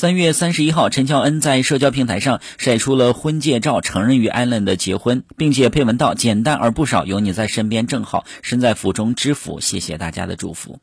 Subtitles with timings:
[0.00, 9.58] 三月三十一号，陈乔恩在社交平台上晒出了婚戒照，承认与艾伦的结婚，并且配文道：简单而不少，有你在身边，正好身在福中知福。
[9.58, 10.78] 谢谢大家的祝福。